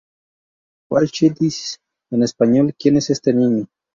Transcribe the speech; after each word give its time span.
What 0.87 1.11
Child 1.11 1.37
Is 1.43 1.59
This?, 1.59 1.79
en 2.09 2.23
español, 2.23 2.73
¿Quien 2.79 2.97
es 2.97 3.11
este 3.11 3.33
Niño? 3.35 3.67